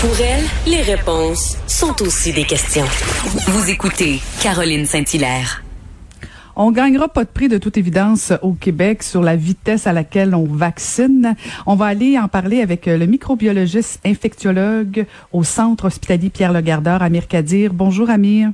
Pour 0.00 0.16
elle, 0.20 0.44
les 0.66 0.82
réponses 0.82 1.56
sont 1.66 2.02
aussi 2.02 2.32
des 2.32 2.44
questions. 2.44 2.86
Vous 3.48 3.70
écoutez 3.70 4.20
Caroline 4.40 4.84
Saint-Hilaire. 4.84 5.62
On 6.60 6.72
gagnera 6.72 7.08
pas 7.08 7.24
de 7.24 7.28
prix 7.28 7.48
de 7.48 7.58
toute 7.58 7.76
évidence 7.76 8.32
au 8.42 8.52
Québec 8.52 9.02
sur 9.02 9.22
la 9.22 9.36
vitesse 9.36 9.86
à 9.86 9.92
laquelle 9.92 10.34
on 10.34 10.44
vaccine. 10.44 11.34
On 11.66 11.76
va 11.76 11.86
aller 11.86 12.18
en 12.18 12.26
parler 12.26 12.62
avec 12.62 12.86
le 12.86 13.06
microbiologiste 13.06 14.00
infectiologue 14.04 15.06
au 15.32 15.44
Centre 15.44 15.84
hospitalier 15.84 16.30
Pierre 16.30 16.52
Legardeur, 16.52 17.02
Amir 17.02 17.28
Kadir. 17.28 17.72
Bonjour 17.72 18.10
Amir. 18.10 18.50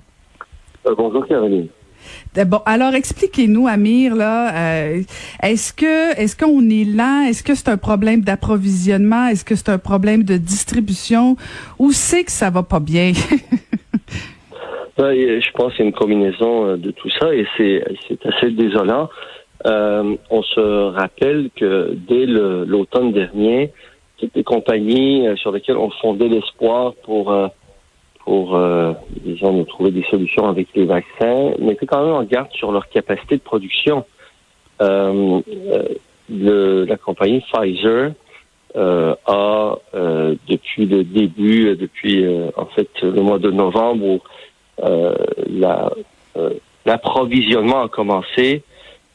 Euh, 0.86 0.94
bonjour 0.96 1.26
Caroline. 1.26 1.68
Bon, 2.46 2.60
alors 2.66 2.94
expliquez-nous, 2.94 3.68
Amir, 3.68 4.16
là, 4.16 4.52
euh, 4.54 5.02
est-ce 5.42 5.72
que 5.72 6.18
est-ce 6.20 6.36
qu'on 6.36 6.68
est 6.68 6.84
lent? 6.84 7.26
Est-ce 7.28 7.44
que 7.44 7.54
c'est 7.54 7.68
un 7.68 7.76
problème 7.76 8.22
d'approvisionnement? 8.22 9.28
Est-ce 9.28 9.44
que 9.44 9.54
c'est 9.54 9.68
un 9.68 9.78
problème 9.78 10.24
de 10.24 10.36
distribution? 10.36 11.36
Ou 11.78 11.92
c'est 11.92 12.24
que 12.24 12.32
ça 12.32 12.50
va 12.50 12.64
pas 12.64 12.80
bien? 12.80 13.12
je 14.98 15.50
pense 15.52 15.72
que 15.72 15.76
c'est 15.78 15.84
une 15.84 15.92
combinaison 15.92 16.66
euh, 16.66 16.76
de 16.76 16.90
tout 16.90 17.10
ça 17.20 17.32
et 17.34 17.46
c'est 17.56 17.84
assez 18.24 18.50
désolant. 18.50 19.08
Euh, 19.66 20.16
on 20.30 20.42
se 20.42 20.90
rappelle 20.90 21.50
que 21.56 21.96
dès 22.08 22.26
l'automne 22.26 23.12
dernier, 23.12 23.72
toutes 24.18 24.34
les 24.34 24.44
compagnies 24.44 25.26
sur 25.36 25.52
lesquelles 25.52 25.76
on 25.78 25.90
fondait 25.90 26.28
l'espoir 26.28 26.94
pour 27.04 27.32
pour, 28.24 28.56
euh, 28.56 28.92
disons, 29.22 29.52
nous 29.52 29.64
trouver 29.64 29.90
des 29.90 30.04
solutions 30.04 30.48
avec 30.48 30.68
les 30.74 30.86
vaccins, 30.86 31.52
mettaient 31.58 31.86
quand 31.86 32.02
même 32.04 32.14
en 32.14 32.24
garde 32.24 32.50
sur 32.52 32.72
leur 32.72 32.88
capacité 32.88 33.36
de 33.36 33.42
production. 33.42 34.04
Euh, 34.80 35.40
euh 35.72 35.82
le, 36.30 36.86
la 36.86 36.96
compagnie 36.96 37.42
Pfizer 37.52 38.12
euh, 38.76 39.14
a, 39.26 39.76
euh, 39.94 40.34
depuis 40.48 40.86
le 40.86 41.04
début, 41.04 41.76
depuis 41.76 42.24
en 42.56 42.64
fait 42.64 42.88
le 43.02 43.20
mois 43.20 43.38
de 43.38 43.50
novembre 43.50 44.06
où 44.06 44.20
l'approvisionnement 46.86 47.82
a 47.82 47.88
commencé, 47.88 48.62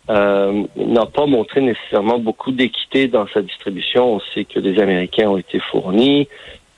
n'a 0.08 1.06
pas 1.12 1.26
montré 1.26 1.62
nécessairement 1.62 2.20
beaucoup 2.20 2.52
d'équité 2.52 3.08
dans 3.08 3.26
sa 3.34 3.42
distribution. 3.42 4.18
On 4.18 4.20
sait 4.36 4.46
que 4.46 4.60
les 4.60 4.80
Américains 4.80 5.30
ont 5.30 5.38
été 5.38 5.58
fournis, 5.60 6.28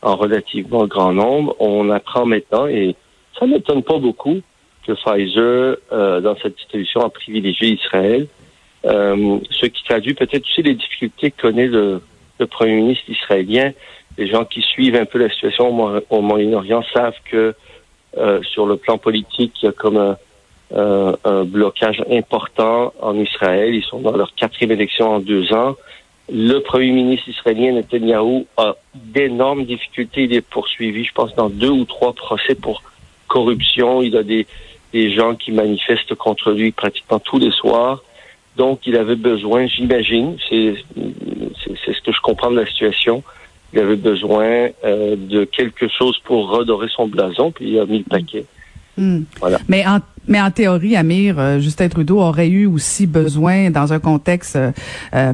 en 0.02 0.16
relativement 0.16 0.85
grand 0.88 1.13
nombre. 1.13 1.55
On 1.59 1.89
apprend 1.89 2.25
maintenant, 2.25 2.67
et 2.67 2.95
ça 3.38 3.45
m'étonne 3.45 3.83
pas 3.83 3.97
beaucoup, 3.97 4.41
que 4.85 4.93
Pfizer, 4.93 5.77
euh, 5.91 6.21
dans 6.21 6.35
cette 6.41 6.55
distribution, 6.55 7.02
a 7.02 7.09
privilégié 7.09 7.69
Israël. 7.69 8.27
Euh, 8.85 9.38
ce 9.52 9.67
qui 9.67 9.83
traduit 9.83 10.16
peut-être 10.16 10.43
aussi 10.43 10.63
les 10.63 10.73
difficultés 10.73 11.30
que 11.31 11.41
connaît 11.41 11.67
le, 11.67 12.02
premier 12.49 12.73
ministre 12.73 13.08
israélien. 13.08 13.71
Les 14.17 14.27
gens 14.27 14.45
qui 14.45 14.61
suivent 14.61 14.95
un 14.95 15.05
peu 15.05 15.19
la 15.19 15.30
situation 15.30 16.02
au, 16.09 16.21
Moyen-Orient 16.21 16.83
savent 16.91 17.19
que 17.25 17.53
euh, 18.17 18.41
sur 18.41 18.65
le 18.65 18.77
plan 18.77 18.97
politique, 18.97 19.53
il 19.61 19.65
y 19.67 19.69
a 19.69 19.71
comme 19.71 19.97
un, 19.97 20.17
un 21.23 21.43
blocage 21.43 22.03
important 22.09 22.93
en 22.99 23.15
Israël. 23.20 23.76
Ils 23.76 23.83
sont 23.83 23.99
dans 23.99 24.17
leur 24.17 24.33
quatrième 24.33 24.71
élection 24.71 25.11
en 25.11 25.20
deux 25.20 25.53
ans. 25.53 25.76
Le 26.30 26.59
premier 26.59 26.92
ministre 26.92 27.30
israélien 27.30 27.73
Netanyahu 27.73 28.45
a 28.58 28.76
d'énormes 28.95 29.65
difficultés. 29.65 30.23
Il 30.23 30.33
est 30.33 30.42
poursuivi, 30.42 31.04
je 31.04 31.14
pense, 31.14 31.36
dans 31.36 31.49
deux 31.49 31.70
ou 31.70 31.86
trois 31.86 32.14
procès 32.14 32.55
pour 32.55 32.83
corruption. 33.27 34.02
Il 34.02 34.15
a 34.15 34.23
des, 34.23 34.45
des 34.93 35.14
gens 35.14 35.36
qui 35.36 35.52
manifestent 35.52 36.15
contre 36.15 36.52
lui 36.52 36.71
pratiquement 36.71 37.20
tous 37.20 37.39
les 37.39 37.52
soirs. 37.52 38.04
Donc, 38.58 38.82
il 38.86 38.98
avait 38.98 39.15
besoin, 39.15 39.67
j'imagine, 39.67 40.36
c'est 40.49 40.76
ce 40.93 42.02
que 42.02 42.11
je 42.11 42.21
comprends 42.21 42.52
de 42.52 42.59
la 42.59 42.65
situation, 42.65 43.23
il 43.73 43.80
avait 43.80 43.95
besoin 43.95 44.70
euh, 44.83 45.15
de 45.15 45.45
quelque 45.45 45.88
chose 45.88 46.17
pour 46.26 46.49
redorer 46.49 46.88
son 46.93 47.08
blason, 47.08 47.52
puis 47.52 47.70
il 47.71 47.80
a 47.80 47.86
mis 47.86 47.99
le 47.99 48.03
paquet. 48.03 48.45
Hmm. 48.98 49.21
Voilà. 49.39 49.59
Mais 49.70 49.88
en 49.88 49.99
mais 50.27 50.39
en 50.39 50.52
théorie, 50.52 50.95
Amir, 50.95 51.39
euh, 51.39 51.59
Justin 51.59 51.89
Trudeau 51.89 52.20
aurait 52.20 52.49
eu 52.49 52.67
aussi 52.67 53.08
besoin, 53.08 53.71
dans 53.71 53.92
un 53.92 53.99
contexte 53.99 54.55
euh, 54.55 55.33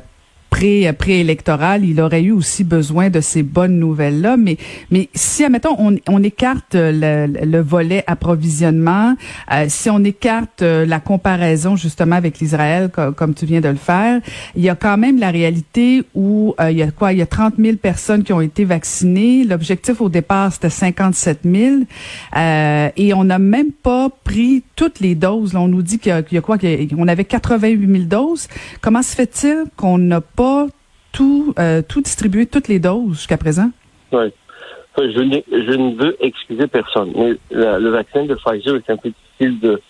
pré 0.49 0.91
préélectoral, 0.93 1.83
il 1.83 1.99
aurait 2.01 2.23
eu 2.23 2.31
aussi 2.31 2.63
besoin 2.63 3.09
de 3.09 3.21
ces 3.21 3.43
bonnes 3.43 3.79
nouvelles 3.79 4.21
là. 4.21 4.37
Mais 4.37 4.57
mais 4.91 5.09
si 5.13 5.43
admettons 5.43 5.75
on, 5.77 5.95
on 6.07 6.23
écarte 6.23 6.73
le, 6.73 7.27
le, 7.27 7.61
volet 7.61 8.03
approvisionnement, 8.07 9.15
euh, 9.51 9.65
si 9.67 9.89
on 9.89 10.03
écarte 10.03 10.61
euh, 10.61 10.85
la 10.85 10.99
comparaison 10.99 11.75
justement 11.75 12.15
avec 12.15 12.39
l'Israël 12.39 12.89
comme, 12.89 13.33
tu 13.33 13.45
viens 13.45 13.61
de 13.61 13.69
le 13.69 13.75
faire, 13.75 14.21
il 14.55 14.63
y 14.63 14.69
a 14.69 14.75
quand 14.75 14.97
même 14.97 15.19
la 15.19 15.31
réalité 15.31 16.03
où 16.15 16.55
euh, 16.59 16.71
il 16.71 16.77
y 16.77 16.83
a 16.83 16.91
quoi? 16.91 17.13
Il 17.13 17.19
y 17.19 17.21
a 17.21 17.27
30 17.27 17.55
000 17.57 17.77
personnes 17.77 18.23
qui 18.23 18.33
ont 18.33 18.41
été 18.41 18.65
vaccinées. 18.65 19.43
L'objectif 19.43 20.01
au 20.01 20.09
départ 20.09 20.53
c'était 20.53 20.69
57 20.69 21.39
000 21.43 21.75
et 22.95 23.13
on 23.13 23.23
n'a 23.23 23.39
même 23.39 23.71
pas 23.71 24.09
pris 24.23 24.63
toutes 24.75 24.99
les 24.99 25.15
doses. 25.15 25.53
Là, 25.53 25.61
on 25.61 25.67
nous 25.67 25.81
dit 25.81 25.99
qu'il 25.99 26.13
y, 26.31 26.35
y, 26.35 26.37
a 26.37 26.41
quoi? 26.41 26.57
Qu'on 26.57 27.07
avait 27.07 27.25
88 27.25 27.91
000 27.91 28.03
doses. 28.05 28.47
Comment 28.81 29.01
se 29.01 29.15
fait-il 29.15 29.65
qu'on 29.75 29.97
n'a 29.97 30.21
pas 30.37 30.67
tout, 31.11 31.53
euh, 31.59 31.81
tout 31.81 32.01
distribué, 32.01 32.45
toutes 32.45 32.69
les 32.69 32.79
doses 32.79 33.17
jusqu'à 33.17 33.37
présent? 33.37 33.69
Oui. 34.13 34.31
Je, 34.97 35.03
je, 35.51 35.73
ne 35.73 35.95
veux 35.95 36.17
excuser 36.21 36.65
personne, 36.67 37.11
mais 37.15 37.33
le 37.51 37.89
vaccin 37.89 38.23
de 38.25 38.33
Pfizer 38.33 38.77
est 38.77 38.89
un 38.89 38.97
peu 38.97 39.11
difficile 39.11 39.59
de, 39.59 39.81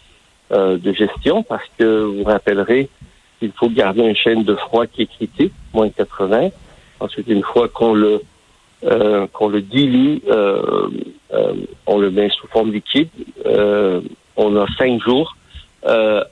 euh, 0.51 0.77
de 0.77 0.91
gestion 0.91 1.43
parce 1.43 1.63
que 1.77 2.01
vous 2.01 2.23
rappellerez 2.23 2.89
qu'il 3.39 3.51
faut 3.53 3.69
garder 3.69 4.01
une 4.01 4.15
chaîne 4.15 4.43
de 4.43 4.55
froid 4.55 4.85
qui 4.87 5.03
est 5.03 5.05
critique, 5.05 5.53
moins 5.73 5.89
80. 5.89 6.49
Ensuite, 6.99 7.27
une 7.27 7.43
fois 7.43 7.69
qu'on 7.69 7.93
le 7.93 8.21
euh, 8.83 9.25
qu'on 9.33 9.47
le 9.47 9.61
dilue, 9.61 10.19
euh, 10.29 10.87
euh, 11.33 11.53
on 11.87 11.97
le 11.97 12.11
met 12.11 12.29
sous 12.29 12.45
forme 12.47 12.71
liquide. 12.71 13.09
on 14.35 14.55
a 14.55 14.67
cinq 14.77 15.01
jours 15.01 15.35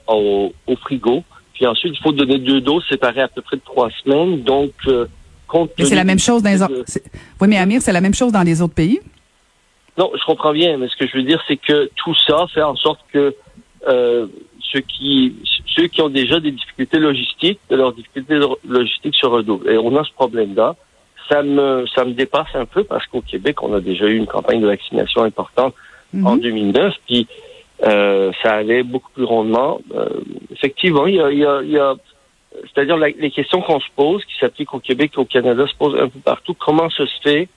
au, 0.06 0.52
au 0.68 0.76
frigo 0.76 1.24
puis 1.56 1.66
ensuite, 1.66 1.94
il 1.96 2.02
faut 2.02 2.12
donner 2.12 2.38
deux 2.38 2.60
doses 2.60 2.84
séparées 2.86 3.22
à 3.22 3.28
peu 3.28 3.40
près 3.40 3.56
de 3.56 3.62
trois 3.62 3.88
semaines. 4.04 4.42
Donc, 4.42 4.72
euh, 4.88 5.06
Mais 5.78 5.84
c'est 5.86 5.94
la 5.94 6.04
même 6.04 6.18
chose 6.18 6.42
dans 6.42 6.50
les 6.50 6.62
autres. 6.62 6.84
Oui, 7.40 7.48
mais 7.48 7.56
Amir, 7.56 7.80
c'est 7.80 7.92
la 7.92 8.02
même 8.02 8.12
chose 8.12 8.30
dans 8.30 8.42
les 8.42 8.60
autres 8.60 8.74
pays? 8.74 9.00
Non, 9.96 10.10
je 10.14 10.22
comprends 10.26 10.52
bien, 10.52 10.76
mais 10.76 10.88
ce 10.88 10.96
que 10.96 11.06
je 11.06 11.16
veux 11.16 11.22
dire, 11.22 11.42
c'est 11.48 11.56
que 11.56 11.90
tout 11.96 12.14
ça 12.26 12.44
fait 12.52 12.62
en 12.62 12.76
sorte 12.76 13.00
que 13.10 13.34
euh, 13.88 14.26
ceux 14.70 14.80
qui 14.80 15.34
ceux 15.74 15.86
qui 15.86 16.02
ont 16.02 16.10
déjà 16.10 16.40
des 16.40 16.50
difficultés 16.50 16.98
logistiques, 16.98 17.60
leurs 17.70 17.94
difficultés 17.94 18.38
logistiques 18.68 19.14
se 19.14 19.26
redoublent. 19.26 19.70
Et 19.70 19.78
on 19.78 19.96
a 19.96 20.04
ce 20.04 20.12
problème-là. 20.12 20.76
Ça 21.30 21.42
me 21.42 21.86
ça 21.94 22.04
me 22.04 22.12
dépasse 22.12 22.54
un 22.54 22.66
peu 22.66 22.84
parce 22.84 23.06
qu'au 23.06 23.22
Québec, 23.22 23.62
on 23.62 23.72
a 23.72 23.80
déjà 23.80 24.04
eu 24.04 24.16
une 24.16 24.26
campagne 24.26 24.60
de 24.60 24.66
vaccination 24.66 25.22
importante 25.22 25.74
en 26.22 26.36
2009. 26.36 26.84
Mhm. 26.84 26.92
Puis 27.06 27.26
euh, 27.84 28.32
ça 28.42 28.54
allait 28.54 28.82
beaucoup 28.82 29.10
plus 29.12 29.24
rondement. 29.24 29.80
Euh, 29.94 30.08
effectivement, 30.52 31.06
il 31.06 31.16
y 31.16 31.20
a, 31.20 31.30
il 31.30 31.38
y 31.38 31.46
a, 31.46 31.60
il 31.62 31.70
y 31.70 31.78
a 31.78 31.94
c'est-à-dire 32.62 32.96
les 32.96 33.30
questions 33.30 33.60
qu'on 33.60 33.80
se 33.80 33.88
pose, 33.94 34.24
qui 34.24 34.34
s'appliquent 34.38 34.74
au 34.74 34.80
Québec 34.80 35.12
et 35.14 35.20
au 35.20 35.24
Canada, 35.24 35.66
se 35.66 35.74
posent 35.74 36.00
un 36.00 36.08
peu 36.08 36.18
partout. 36.20 36.54
Comment 36.54 36.88
se 36.88 37.04
fait 37.22 37.48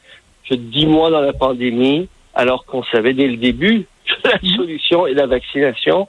que 0.49 0.55
dix 0.55 0.85
mois 0.85 1.09
dans 1.09 1.21
la 1.21 1.33
pandémie, 1.33 2.09
alors 2.33 2.65
qu'on 2.65 2.83
savait 2.83 3.13
dès 3.13 3.27
le 3.27 3.37
début 3.37 3.85
que 4.05 4.27
la 4.27 4.39
solution 4.55 5.07
est 5.07 5.13
la 5.13 5.27
vaccination, 5.27 6.07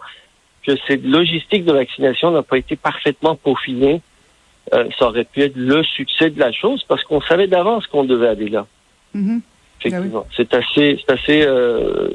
que 0.67 0.73
cette 0.87 1.05
logistique 1.05 1.65
de 1.65 1.73
vaccination 1.73 2.31
n'a 2.31 2.43
pas 2.43 2.59
été 2.59 2.77
parfaitement 2.77 3.37
peaufinée, 3.37 4.01
euh, 4.73 4.89
ça 4.99 5.07
aurait 5.07 5.25
pu 5.25 5.43
être 5.43 5.57
le 5.57 5.83
succès 5.83 6.31
de 6.31 6.39
la 6.39 6.53
chose 6.53 6.85
parce 6.87 7.03
qu'on 7.05 7.21
savait 7.21 7.47
d'avance 7.47 7.87
qu'on 7.87 8.05
devait 8.05 8.29
aller 8.29 8.49
là. 8.49 8.67
Mm-hmm. 9.17 9.41
Effectivement, 9.81 10.25
ah 10.27 10.33
c'est 10.37 10.55
assez, 10.55 10.99
c'est 11.01 11.13
assez 11.13 11.43
euh, 11.43 12.09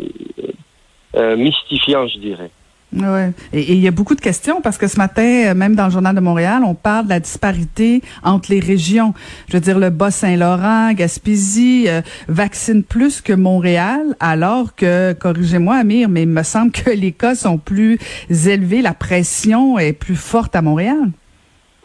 euh, 1.15 1.35
mystifiant, 1.35 2.07
je 2.07 2.19
dirais. 2.19 2.51
Ouais. 2.95 3.31
Et 3.51 3.73
il 3.73 3.79
y 3.79 3.87
a 3.87 3.91
beaucoup 3.91 4.15
de 4.15 4.21
questions 4.21 4.61
parce 4.61 4.77
que 4.77 4.87
ce 4.87 4.97
matin, 4.97 5.47
euh, 5.47 5.53
même 5.53 5.75
dans 5.75 5.85
le 5.85 5.91
journal 5.91 6.15
de 6.15 6.21
Montréal, 6.21 6.61
on 6.65 6.75
parle 6.75 7.05
de 7.05 7.09
la 7.09 7.19
disparité 7.19 8.01
entre 8.23 8.51
les 8.51 8.59
régions. 8.59 9.13
Je 9.49 9.53
veux 9.53 9.59
dire, 9.59 9.79
le 9.79 9.89
Bas-Saint-Laurent, 9.89 10.93
Gaspésie 10.93 11.85
euh, 11.89 12.01
vaccine 12.29 12.83
plus 12.83 13.21
que 13.21 13.33
Montréal, 13.33 14.15
alors 14.19 14.75
que, 14.75 15.13
corrigez-moi, 15.13 15.75
Amir, 15.75 16.07
mais 16.07 16.23
il 16.23 16.29
me 16.29 16.43
semble 16.43 16.71
que 16.71 16.89
les 16.91 17.11
cas 17.11 17.35
sont 17.35 17.57
plus 17.57 17.99
élevés, 18.29 18.81
la 18.81 18.93
pression 18.93 19.77
est 19.77 19.93
plus 19.93 20.15
forte 20.15 20.55
à 20.55 20.61
Montréal. 20.61 21.11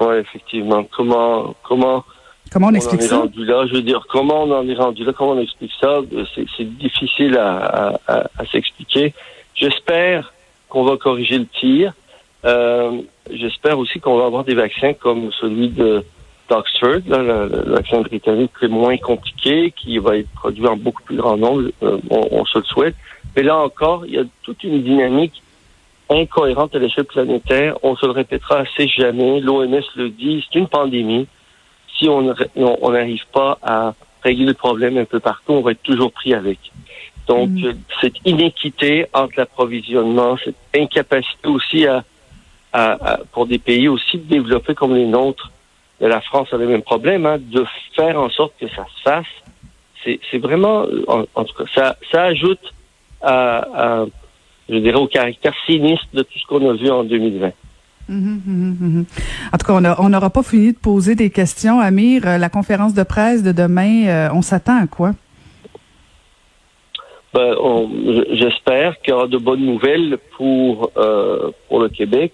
Oui, 0.01 0.17
effectivement. 0.17 0.85
Comment, 0.97 1.55
comment 1.69 2.05
Comment 2.53 2.69
on, 2.69 2.75
explique 2.75 3.03
ça? 3.03 3.19
rendu 3.19 3.45
là. 3.45 3.65
Je 3.67 3.75
veux 3.75 3.83
dire, 3.83 4.05
comment 4.09 4.43
on 4.43 4.51
en 4.53 4.69
est 4.69 4.75
rendu 4.75 5.05
là? 5.05 5.13
Comment 5.13 5.33
on 5.33 5.41
explique 5.41 5.73
ça? 5.81 6.01
C'est 6.35 6.79
difficile 6.79 7.37
à, 7.39 7.99
s'expliquer. 8.51 9.15
J'espère 9.55 10.33
qu'on 10.69 10.85
va 10.85 10.97
corriger 10.97 11.39
le 11.39 11.47
tir. 11.47 11.93
Euh, 12.45 13.03
j'espère 13.31 13.79
aussi 13.79 14.01
qu'on 14.01 14.17
va 14.17 14.27
avoir 14.27 14.45
des 14.45 14.55
vaccins 14.55 14.95
comme 14.95 15.31
celui 15.41 15.69
de 15.69 16.05
d'Oxford, 16.49 17.03
le, 17.07 17.73
vaccin 17.75 18.01
britannique, 18.01 18.51
qui 18.59 18.65
est 18.65 18.69
moins 18.69 18.97
compliqué, 18.97 19.73
qui 19.77 19.99
va 19.99 20.17
être 20.17 20.29
produit 20.31 20.67
en 20.67 20.77
beaucoup 20.77 21.03
plus 21.05 21.17
grand 21.17 21.37
nombre. 21.37 21.71
Euh, 21.85 21.99
on, 22.11 22.45
se 22.45 22.59
le 22.59 22.65
souhaite. 22.65 22.97
Mais 23.37 23.45
là 23.45 23.57
encore, 23.57 24.05
il 24.05 24.15
y 24.15 24.19
a 24.19 24.25
toute 24.43 24.65
une 24.65 24.83
dynamique 24.83 25.41
incohérente 26.09 26.75
à 26.75 26.81
l'échelle 26.81 27.05
planétaire. 27.05 27.79
On 27.85 27.95
se 27.95 28.05
le 28.05 28.11
répétera 28.11 28.59
assez 28.59 28.89
jamais. 28.89 29.39
L'OMS 29.39 29.81
le 29.95 30.09
dit, 30.11 30.45
c'est 30.51 30.59
une 30.59 30.67
pandémie 30.67 31.29
si 32.01 32.09
on 32.09 32.91
n'arrive 32.91 33.27
pas 33.33 33.59
à 33.63 33.95
régler 34.23 34.47
le 34.47 34.55
problème 34.55 34.99
un 34.99 35.05
peu 35.05 35.21
partout, 35.21 35.53
on 35.53 35.61
va 35.61 35.73
être 35.73 35.83
toujours 35.83 36.13
pris 36.13 36.35
avec. 36.35 36.59
Donc, 37.27 37.51
mm. 37.51 37.75
cette 38.01 38.17
inéquité 38.25 39.07
entre 39.13 39.35
l'approvisionnement, 39.37 40.37
cette 40.45 40.57
incapacité 40.75 41.49
aussi 41.49 41.87
à, 41.87 42.05
pour 43.33 43.47
des 43.47 43.59
pays 43.59 43.89
aussi 43.89 44.19
développés 44.19 44.75
comme 44.75 44.95
les 44.95 45.07
nôtres, 45.07 45.51
la 46.01 46.21
France 46.21 46.49
a 46.53 46.57
le 46.57 46.67
même 46.67 46.83
problème, 46.83 47.27
hein, 47.27 47.37
de 47.39 47.65
faire 47.95 48.19
en 48.19 48.31
sorte 48.31 48.55
que 48.59 48.69
ça 48.69 48.87
se 48.97 49.03
fasse. 49.03 49.27
C'est 50.03 50.39
vraiment, 50.39 50.87
en, 51.09 51.45
tout 51.45 51.55
cas, 51.55 51.71
ça, 51.75 51.97
ça 52.11 52.23
ajoute 52.25 52.73
à, 53.21 54.07
je 54.71 54.77
dirais, 54.77 54.97
au 54.97 55.07
caractère 55.07 55.53
sinistre 55.67 56.07
de 56.15 56.23
tout 56.23 56.39
ce 56.39 56.47
qu'on 56.47 56.71
a 56.71 56.73
vu 56.73 56.91
en 56.91 57.05
2020. 57.05 57.53
En 58.11 59.59
tout 59.59 59.67
cas, 59.67 59.97
on 59.99 60.09
n'aura 60.09 60.31
pas 60.31 60.43
fini 60.43 60.73
de 60.73 60.79
poser 60.79 61.15
des 61.15 61.31
questions. 61.31 61.81
Amir, 61.81 62.27
euh, 62.27 62.39
la 62.39 62.49
conférence 62.49 62.95
de 62.95 63.03
presse 63.03 63.43
de 63.43 63.53
demain, 63.53 64.07
euh, 64.07 64.29
on 64.35 64.43
s'attend 64.43 64.83
à 64.83 64.87
quoi? 64.87 65.13
Ben, 67.33 67.55
J'espère 68.33 69.01
qu'il 69.01 69.13
y 69.13 69.15
aura 69.15 69.29
de 69.29 69.39
bonnes 69.39 69.65
nouvelles 69.65 70.19
pour, 70.37 70.91
euh, 70.97 71.51
pour 71.69 71.81
le 71.81 71.89
Québec. 71.89 72.33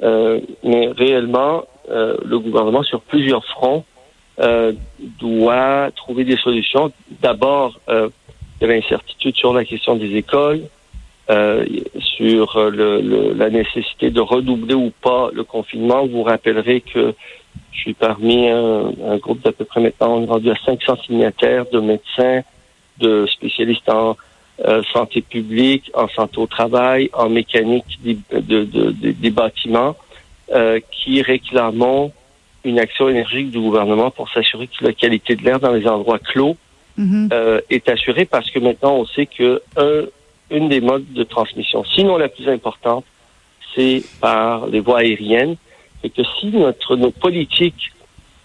mais 0.00 0.92
réellement, 0.96 1.64
le 1.90 2.38
gouvernement, 2.38 2.84
sur 2.84 3.00
plusieurs 3.00 3.44
fronts, 3.46 3.84
doit 5.18 5.90
trouver 5.96 6.24
des 6.24 6.36
solutions. 6.36 6.92
D'abord, 7.20 7.80
il 7.88 8.10
y 8.60 8.64
a 8.64 8.66
l'incertitude 8.68 9.34
sur 9.34 9.52
la 9.52 9.64
question 9.64 9.96
des 9.96 10.14
écoles. 10.14 10.62
Euh, 11.30 11.66
sur 12.16 12.70
le, 12.70 13.34
la 13.34 13.50
nécessité 13.50 14.10
de 14.10 14.20
redoubler 14.20 14.72
ou 14.72 14.90
pas 15.02 15.28
le 15.34 15.44
confinement. 15.44 16.06
Vous 16.06 16.18
vous 16.18 16.22
rappellerez 16.22 16.80
que 16.80 17.14
je 17.70 17.78
suis 17.78 17.92
parmi 17.92 18.48
un, 18.48 19.18
groupe 19.18 19.42
d'à 19.42 19.52
peu 19.52 19.66
près 19.66 19.82
maintenant, 19.82 20.16
on 20.16 20.22
est 20.24 20.26
rendu 20.26 20.50
à 20.50 20.54
500 20.64 20.96
signataires 21.04 21.66
de 21.70 21.80
médecins, 21.80 22.40
de 22.98 23.26
spécialistes 23.26 23.90
en 23.90 24.16
euh, 24.64 24.82
santé 24.92 25.20
publique, 25.20 25.90
en 25.92 26.08
santé 26.08 26.38
au 26.38 26.46
travail, 26.46 27.10
en 27.12 27.28
mécanique 27.28 27.98
des, 28.02 28.18
de, 28.32 28.64
de, 28.64 28.90
des 28.90 29.30
bâtiments, 29.30 29.96
euh, 30.54 30.80
qui 30.90 31.20
réclamons 31.20 32.10
une 32.64 32.78
action 32.78 33.08
énergique 33.10 33.50
du 33.50 33.60
gouvernement 33.60 34.10
pour 34.10 34.30
s'assurer 34.30 34.66
que 34.66 34.82
la 34.82 34.94
qualité 34.94 35.36
de 35.36 35.44
l'air 35.44 35.60
dans 35.60 35.72
les 35.72 35.86
endroits 35.86 36.18
clos 36.18 36.56
mm-hmm. 36.98 37.28
euh, 37.34 37.60
est 37.68 37.88
assurée 37.88 38.24
parce 38.24 38.50
que 38.50 38.58
maintenant 38.58 38.94
on 38.94 39.06
sait 39.06 39.26
que 39.26 39.62
un 39.76 40.06
une 40.50 40.68
des 40.68 40.80
modes 40.80 41.12
de 41.12 41.24
transmission. 41.24 41.84
Sinon, 41.84 42.16
la 42.16 42.28
plus 42.28 42.48
importante, 42.48 43.04
c'est 43.74 44.02
par 44.20 44.66
les 44.66 44.80
voies 44.80 44.98
aériennes. 45.00 45.56
Et 46.02 46.10
que 46.10 46.22
si 46.38 46.46
notre, 46.46 46.96
nos 46.96 47.10
politiques 47.10 47.92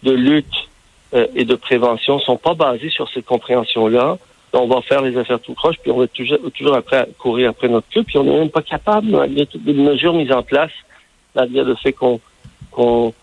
de 0.01 0.11
lutte 0.11 0.67
euh, 1.13 1.27
et 1.35 1.45
de 1.45 1.55
prévention 1.55 2.19
sont 2.19 2.37
pas 2.37 2.55
basées 2.55 2.89
sur 2.89 3.09
cette 3.09 3.25
compréhension-là, 3.25 4.17
on 4.53 4.67
va 4.67 4.81
faire 4.81 5.01
les 5.01 5.17
affaires 5.17 5.39
tout 5.39 5.53
croche, 5.53 5.77
puis 5.81 5.91
on 5.91 5.97
va 5.97 6.07
toujours, 6.07 6.37
toujours 6.53 6.75
après 6.75 7.07
courir 7.17 7.49
après 7.49 7.67
notre 7.67 7.87
queue, 7.89 8.03
puis 8.03 8.17
on 8.17 8.23
n'est 8.23 8.37
même 8.37 8.49
pas 8.49 8.61
capable, 8.61 9.07
malgré 9.07 9.45
toutes 9.45 9.65
les 9.65 9.73
mesures 9.73 10.13
mises 10.13 10.31
en 10.31 10.43
place, 10.43 10.71
malgré 11.35 11.63
le 11.63 11.75
fait 11.75 11.93
qu'on 11.93 12.19
qu'on 12.71 13.13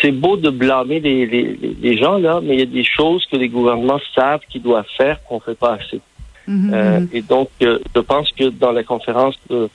c'est 0.00 0.12
beau 0.12 0.36
de 0.36 0.48
blâmer 0.48 1.00
les, 1.00 1.26
les, 1.26 1.56
les, 1.80 1.96
gens 1.98 2.18
là, 2.18 2.40
mais 2.40 2.54
il 2.54 2.60
y 2.60 2.62
a 2.62 2.66
des 2.66 2.84
choses 2.84 3.26
que 3.26 3.36
les 3.36 3.48
gouvernements 3.48 4.00
savent 4.14 4.42
qu'ils 4.48 4.62
doivent 4.62 4.86
faire 4.96 5.22
qu'on 5.24 5.40
fait 5.40 5.58
pas 5.58 5.72
assez. 5.72 6.00
Mhm, 6.46 6.74
euh, 6.74 7.00
mhm. 7.00 7.08
et 7.12 7.22
donc, 7.22 7.50
euh, 7.62 7.78
je 7.94 8.00
pense 8.00 8.30
que 8.32 8.48
dans 8.48 8.72
la 8.72 8.82
conférence 8.82 9.36
de, 9.48 9.68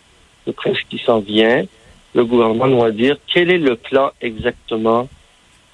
presse 0.55 0.77
qui 0.89 0.99
s'en 0.99 1.19
vient, 1.19 1.63
le 2.13 2.25
gouvernement 2.25 2.67
doit 2.67 2.91
dire 2.91 3.17
quel 3.31 3.49
est 3.49 3.57
le 3.57 3.75
plan 3.75 4.11
exactement 4.21 5.09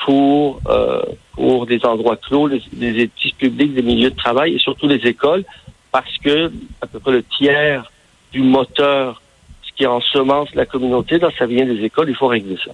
pour 0.05 0.61
euh, 0.67 1.01
pour 1.33 1.65
des 1.65 1.85
endroits 1.85 2.15
clos, 2.15 2.47
les, 2.47 2.61
édifices 2.77 3.33
publics, 3.33 3.73
des 3.73 3.81
milieux 3.81 4.09
de 4.11 4.15
travail 4.15 4.55
et 4.55 4.59
surtout 4.59 4.87
les 4.87 5.05
écoles, 5.07 5.43
parce 5.91 6.17
que 6.19 6.51
à 6.81 6.87
peu 6.87 6.99
près 6.99 7.11
le 7.11 7.23
tiers 7.23 7.91
du 8.31 8.41
moteur, 8.41 9.21
ce 9.63 9.71
qui 9.75 9.85
ensemence 9.85 10.53
la 10.55 10.65
communauté, 10.65 11.19
ça 11.37 11.45
vient 11.45 11.65
des 11.65 11.83
écoles, 11.83 12.09
il 12.09 12.15
faut 12.15 12.27
régler 12.27 12.57
ça. 12.63 12.71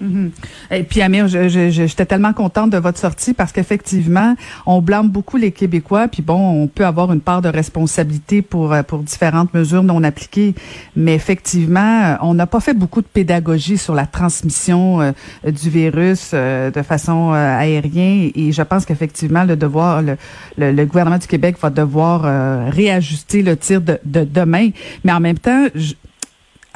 Mhm. 0.00 0.30
Et 0.70 0.82
puis 0.84 1.02
Amir, 1.02 1.26
j'étais 1.28 2.06
tellement 2.06 2.32
contente 2.32 2.70
de 2.70 2.78
votre 2.78 2.98
sortie 2.98 3.34
parce 3.34 3.52
qu'effectivement, 3.52 4.36
on 4.66 4.80
blâme 4.80 5.08
beaucoup 5.08 5.36
les 5.36 5.50
Québécois, 5.50 6.08
puis 6.08 6.22
bon, 6.22 6.62
on 6.62 6.68
peut 6.68 6.86
avoir 6.86 7.12
une 7.12 7.20
part 7.20 7.42
de 7.42 7.48
responsabilité 7.48 8.42
pour 8.42 8.72
euh, 8.72 8.82
pour 8.82 9.00
différentes 9.00 9.52
mesures 9.54 9.82
non 9.82 10.02
appliquées, 10.04 10.54
mais 10.94 11.14
effectivement, 11.14 12.16
on 12.20 12.34
n'a 12.34 12.46
pas 12.46 12.60
fait 12.60 12.74
beaucoup 12.74 13.02
de 13.02 13.06
pédagogie 13.06 13.78
sur 13.78 13.94
la 13.94 14.06
transmission 14.06 15.00
euh, 15.00 15.12
du 15.44 15.68
virus 15.68 16.30
euh, 16.32 16.70
de 16.70 16.82
façon 16.82 17.32
aérienne, 17.32 18.30
et 18.34 18.52
je 18.52 18.62
pense 18.62 18.84
qu'effectivement, 18.84 19.44
le 19.44 19.56
devoir, 19.56 20.02
le, 20.02 20.16
le, 20.56 20.84
gouvernement 20.84 21.18
du 21.18 21.26
Québec 21.26 21.56
va 21.60 21.70
devoir 21.70 22.22
réajuster 22.70 23.42
le 23.42 23.56
tir 23.56 23.80
de, 23.80 23.98
de 24.04 24.24
demain, 24.24 24.70
mais 25.04 25.12
en 25.12 25.20
même 25.20 25.38
temps, 25.38 25.66
je, 25.74 25.94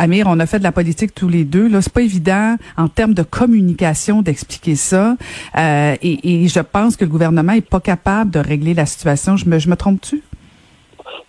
Amir, 0.02 0.26
on 0.28 0.40
a 0.40 0.46
fait 0.46 0.58
de 0.58 0.64
la 0.64 0.72
politique 0.72 1.14
tous 1.14 1.28
les 1.28 1.44
deux. 1.44 1.68
Là, 1.68 1.80
c'est 1.80 1.92
pas 1.92 2.02
évident 2.02 2.56
en 2.76 2.88
termes 2.88 3.14
de 3.14 3.22
communication 3.22 4.20
d'expliquer 4.20 4.74
ça. 4.74 5.14
Euh, 5.56 5.94
et, 6.02 6.48
je 6.48 6.58
pense 6.58 6.96
que 6.96 7.04
le 7.04 7.10
gouvernement 7.10 7.52
est 7.52 7.60
pas 7.60 7.78
capable 7.78 8.32
de 8.32 8.40
régler 8.40 8.74
la 8.74 8.84
situation. 8.84 9.36
Je 9.36 9.48
me, 9.48 9.60
je 9.60 9.68
me 9.68 9.76
trompe-tu? 9.76 10.24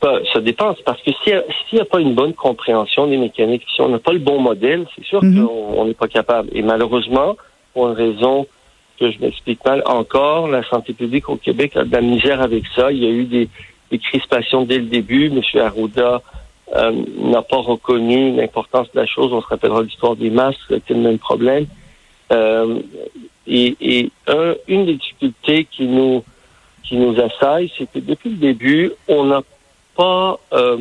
Ben, 0.01 0.19
ça 0.33 0.41
dépend. 0.41 0.73
Parce 0.85 0.99
que 1.03 1.11
s'il 1.23 1.43
n'y 1.73 1.79
a, 1.81 1.85
pas 1.85 1.99
une 1.99 2.15
bonne 2.15 2.33
compréhension 2.33 3.05
des 3.05 3.17
mécaniques, 3.17 3.61
si 3.75 3.79
on 3.79 3.89
n'a 3.89 3.99
pas 3.99 4.11
le 4.11 4.17
bon 4.17 4.41
modèle, 4.41 4.87
c'est 4.95 5.05
sûr 5.05 5.23
mhm. 5.23 5.45
qu'on 5.45 5.85
n'est 5.85 5.93
pas 5.93 6.07
capable. 6.07 6.49
Et 6.53 6.63
malheureusement, 6.63 7.37
pour 7.75 7.89
une 7.89 7.95
raison 7.95 8.47
que 8.99 9.11
je 9.11 9.19
m'explique 9.19 9.63
mal 9.63 9.83
encore, 9.85 10.47
la 10.47 10.63
santé 10.63 10.93
publique 10.93 11.29
au 11.29 11.35
Québec 11.35 11.77
a 11.77 11.83
de 11.83 11.91
la 11.91 12.01
misère 12.01 12.41
avec 12.41 12.63
ça. 12.75 12.91
Il 12.91 13.03
y 13.03 13.05
a 13.05 13.11
eu 13.11 13.25
des, 13.25 13.49
des 13.91 13.99
crispations 13.99 14.65
dès 14.65 14.79
le 14.79 14.85
début. 14.85 15.27
M. 15.27 15.41
Arruda 15.61 16.23
euh, 16.75 16.91
n'a 17.17 17.41
pas 17.41 17.57
reconnu 17.57 18.35
l'importance 18.35 18.91
de 18.93 18.99
la 18.99 19.05
chose. 19.05 19.33
On 19.33 19.41
se 19.41 19.47
rappellera 19.47 19.81
l'histoire 19.81 20.15
des 20.15 20.29
masques, 20.29 20.59
c'était 20.69 20.93
le 20.93 21.01
même 21.01 21.19
problème. 21.19 21.67
Euh, 22.31 22.79
et, 23.47 23.75
et 23.81 24.11
un, 24.27 24.55
une 24.67 24.85
des 24.85 24.95
difficultés 24.95 25.65
qui 25.65 25.85
nous 25.85 26.23
qui 26.83 26.97
nous 26.97 27.19
assaille, 27.19 27.71
c'est 27.77 27.89
que 27.89 27.99
depuis 27.99 28.29
le 28.29 28.35
début, 28.35 28.91
on 29.07 29.25
n'a 29.25 29.41
pas 29.95 30.39
euh, 30.53 30.77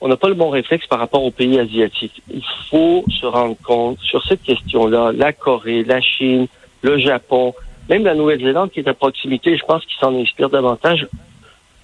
on 0.00 0.08
n'a 0.08 0.16
pas 0.16 0.28
le 0.28 0.34
bon 0.34 0.50
réflexe 0.50 0.86
par 0.86 0.98
rapport 0.98 1.24
aux 1.24 1.30
pays 1.30 1.58
asiatiques. 1.58 2.22
Il 2.30 2.44
faut 2.70 3.04
se 3.20 3.26
rendre 3.26 3.56
compte 3.64 3.98
sur 4.00 4.22
cette 4.24 4.42
question-là, 4.42 5.12
la 5.12 5.32
Corée, 5.32 5.82
la 5.84 6.00
Chine, 6.00 6.46
le 6.82 6.98
Japon, 6.98 7.54
même 7.88 8.04
la 8.04 8.14
Nouvelle-Zélande 8.14 8.70
qui 8.70 8.80
est 8.80 8.88
à 8.88 8.94
proximité, 8.94 9.56
je 9.56 9.64
pense 9.64 9.84
qu'ils 9.84 9.98
s'en 9.98 10.14
inspirent 10.14 10.50
davantage, 10.50 11.08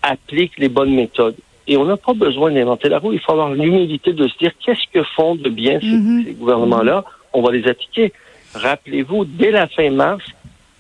appliquent 0.03 0.59
les 0.59 0.69
bonnes 0.69 0.95
méthodes. 0.95 1.37
Et 1.67 1.77
on 1.77 1.85
n'a 1.85 1.97
pas 1.97 2.13
besoin 2.13 2.51
d'inventer 2.53 2.89
la 2.89 2.99
roue. 2.99 3.13
Il 3.13 3.21
faut 3.21 3.33
avoir 3.33 3.53
l'humilité 3.55 4.13
de 4.13 4.29
se 4.29 4.37
dire 4.39 4.53
qu'est-ce 4.65 4.87
que 4.93 5.03
font 5.17 5.35
de 5.35 5.49
bien 5.49 5.81
ces, 5.81 5.87
mhm. 5.87 6.35
gouvernements-là? 6.35 7.05
On 7.33 7.43
va 7.43 7.53
les 7.53 7.67
appliquer. 7.69 8.13
Rappelez-vous, 8.55 9.25
dès 9.25 9.51
la 9.51 9.67
fin 9.67 9.91
mars, 9.91 10.25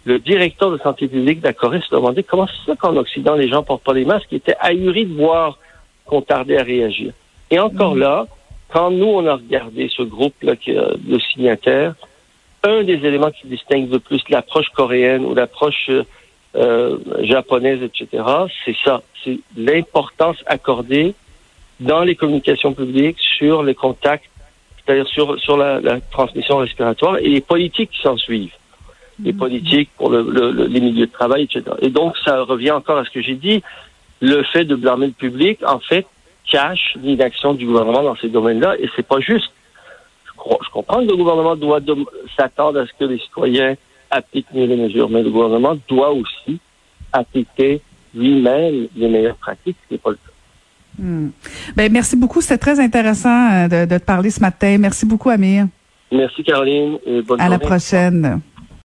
le 0.05 0.19
directeur 0.19 0.71
de 0.71 0.79
santé 0.79 1.09
publique 1.09 1.41
de 1.41 1.47
la 1.47 1.53
Corée 1.55 1.81
se 1.81 1.95
demandait 1.95 2.23
comment 2.23 2.47
c'est 2.47 2.73
ça 2.73 2.77
qu'en 2.77 2.97
Occident, 2.97 3.35
les 3.35 3.49
gens 3.49 3.63
portent 3.63 3.83
pas 3.83 3.95
les 3.95 4.05
masques. 4.05 4.29
Il 4.31 4.37
était 4.37 4.57
ahuri 4.61 5.07
de 5.07 5.15
voir 5.15 5.59
qu'on 6.05 6.21
tardait 6.21 6.59
à 6.59 6.63
réagir. 6.63 7.13
Et 7.51 7.59
encore 7.59 7.95
mhm. 7.95 8.01
là, 8.01 8.27
quand 8.69 8.91
nous, 8.91 9.07
on 9.07 9.27
a 9.27 9.35
regardé 9.35 9.91
ce 9.95 10.03
groupe-là 10.03 10.55
de 10.67 11.19
signataires, 11.19 11.95
un 12.65 12.83
des 12.83 12.95
éléments 12.95 13.31
qui 13.31 13.47
distingue 13.47 13.91
le 13.91 13.99
plus 13.99 14.23
l'approche 14.29 14.69
coréenne 14.71 15.25
ou 15.25 15.35
l'approche 15.35 15.91
euh, 16.57 16.99
euh, 17.09 17.25
japonaise, 17.25 17.83
etc., 17.83 18.23
c'est 18.65 18.77
ça, 18.85 19.03
c'est 19.25 19.39
l'importance 19.57 20.37
accordée 20.47 21.15
dans 21.81 22.03
les 22.03 22.15
communications 22.15 22.75
publiques 22.75 23.19
sur 23.19 23.63
les 23.63 23.75
contacts, 23.75 24.31
c'est-à-dire 24.77 25.09
sur, 25.09 25.39
sur 25.41 25.57
la, 25.57 25.81
la, 25.81 26.01
transmission 26.01 26.59
respiratoire 26.59 27.19
et 27.19 27.29
les 27.29 27.41
politiques 27.41 27.91
qui 27.91 28.01
s'en 28.03 28.17
suivent. 28.17 28.55
Les 29.23 29.33
mm-hmm. 29.33 29.37
politiques 29.37 29.91
pour 29.97 30.11
le, 30.11 30.23
le, 30.23 30.67
les 30.67 30.81
milieux 30.81 31.07
de 31.07 31.13
travail, 31.13 31.45
etc. 31.45 31.63
Et 31.83 31.91
donc, 31.91 32.17
ça 32.25 32.43
revient 32.43 32.73
encore 32.73 32.99
à 32.99 33.05
ce 33.05 33.11
que 33.11 33.21
j'ai 33.21 33.35
dit. 33.35 33.63
Le 34.21 34.43
fait 34.45 34.65
de 34.65 34.77
blâmer 34.77 35.07
le 35.07 35.13
public, 35.13 35.59
en 35.67 35.81
fait, 35.81 36.07
cache 36.49 36.97
l'inaction 37.03 37.55
du 37.55 37.67
gouvernement 37.67 38.03
dans 38.03 38.17
ces 38.17 38.29
domaines-là, 38.29 38.77
et 38.79 38.89
c'est 38.95 39.07
pas 39.07 39.21
juste. 39.21 39.51
Je, 40.27 40.33
je 40.65 40.71
comprends 40.71 41.05
que 41.05 41.11
le 41.11 41.17
gouvernement 41.17 41.57
doit 41.57 41.81
s'attendre 42.37 42.81
à 42.81 42.87
ce 42.87 42.93
que 42.99 43.05
les 43.05 43.19
citoyens 43.19 43.75
applique 44.15 44.47
mieux 44.55 44.67
les 44.67 44.77
mesures. 44.77 45.09
Mais 45.09 45.23
le 45.23 45.31
gouvernement 45.31 45.77
doit 45.89 46.13
aussi 46.13 46.59
appliquer 47.13 47.81
lui-même 48.15 48.87
les 48.97 49.09
meilleures 49.09 49.37
pratiques, 49.37 49.77
ce 49.83 49.89
qui 49.89 49.95
n'est 49.95 49.99
pas 49.99 50.11
le 50.11 50.17
cas. 50.17 51.03
Hmm. 51.03 51.31
Ben, 51.77 51.93
merci 51.93 52.17
beaucoup. 52.17 52.41
C'était 52.41 52.59
très 52.59 52.79
intéressant 52.79 53.53
euh, 53.53 53.69
de, 53.69 53.91
de, 53.93 53.99
te 53.99 54.05
parler 54.05 54.31
ce 54.31 54.41
matin. 54.41 54.77
Merci 54.79 55.05
beaucoup, 55.07 55.31
Amir. 55.31 55.67
Merci, 56.13 56.45
Caroline. 56.45 56.99
Et 57.05 57.23
bonne 57.23 57.41
à 57.41 57.49
la 57.49 57.59
prochaine. 57.59 58.41